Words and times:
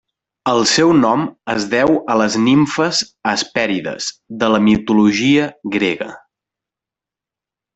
El 0.51 0.59
seu 0.69 0.93
nom 1.01 1.25
es 1.53 1.67
deu 1.73 1.93
a 2.13 2.15
les 2.21 2.37
nimfes 2.47 3.01
Hespèrides 3.33 4.09
de 4.45 4.49
la 4.55 4.63
mitologia 4.71 5.47
grega. 5.77 6.09